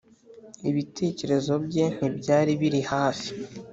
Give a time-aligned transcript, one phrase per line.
[0.69, 3.29] ibitekerezo bye ntibyari biri hafi.